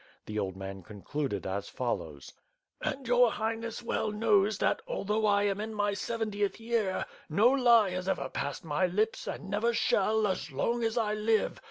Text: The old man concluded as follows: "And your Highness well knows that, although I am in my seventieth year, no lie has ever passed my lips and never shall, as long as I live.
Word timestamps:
The 0.25 0.39
old 0.39 0.55
man 0.57 0.81
concluded 0.81 1.45
as 1.45 1.69
follows: 1.69 2.33
"And 2.81 3.07
your 3.07 3.31
Highness 3.33 3.83
well 3.83 4.09
knows 4.09 4.57
that, 4.57 4.81
although 4.87 5.27
I 5.27 5.43
am 5.43 5.61
in 5.61 5.75
my 5.75 5.93
seventieth 5.93 6.59
year, 6.59 7.05
no 7.29 7.49
lie 7.51 7.91
has 7.91 8.09
ever 8.09 8.27
passed 8.27 8.65
my 8.65 8.87
lips 8.87 9.27
and 9.27 9.47
never 9.47 9.75
shall, 9.75 10.25
as 10.25 10.51
long 10.51 10.83
as 10.83 10.97
I 10.97 11.13
live. 11.13 11.59